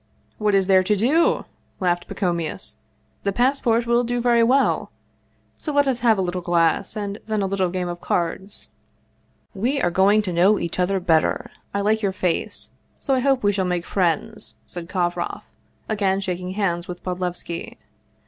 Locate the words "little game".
7.45-7.87